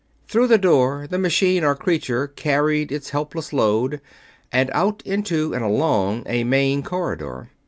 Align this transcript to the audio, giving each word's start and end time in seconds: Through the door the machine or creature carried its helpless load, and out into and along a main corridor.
Through 0.27 0.47
the 0.47 0.57
door 0.57 1.05
the 1.07 1.19
machine 1.19 1.63
or 1.63 1.75
creature 1.75 2.25
carried 2.25 2.91
its 2.91 3.11
helpless 3.11 3.53
load, 3.53 4.01
and 4.51 4.71
out 4.73 5.03
into 5.03 5.53
and 5.53 5.63
along 5.63 6.23
a 6.25 6.43
main 6.43 6.81
corridor. 6.81 7.51